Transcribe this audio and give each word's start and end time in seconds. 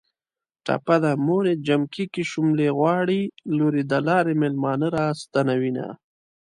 ټپه 0.65 0.95
ده.: 1.03 1.11
موریې 1.27 1.61
جمکی 1.67 2.05
کې 2.13 2.23
شوملې 2.31 2.67
غواړي 2.77 3.21
ــــ 3.27 3.29
لوریې 3.57 3.83
د 3.91 3.93
لارې 4.07 4.33
مېلمانه 4.41 4.87
را 4.95 5.05
ستنوینه 5.21 5.87